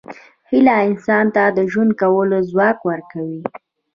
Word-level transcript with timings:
هیله 0.49 0.75
انسان 0.87 1.25
ته 1.35 1.43
د 1.57 1.59
ژوند 1.71 1.91
کولو 2.01 2.37
ځواک 2.49 2.77
ورکوي. 2.89 3.41